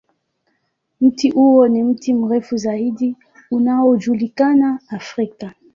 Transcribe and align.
Mti 1.01 1.29
huo 1.29 1.67
ni 1.67 1.83
mti 1.83 2.13
mrefu 2.13 2.57
zaidi 2.57 3.15
unaojulikana 3.51 4.79
Afrika. 4.89 5.53